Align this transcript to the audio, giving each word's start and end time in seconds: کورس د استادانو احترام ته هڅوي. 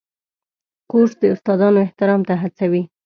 کورس 0.91 1.13
د 1.21 1.23
استادانو 1.33 1.79
احترام 1.85 2.21
ته 2.27 2.33
هڅوي. 2.41 2.83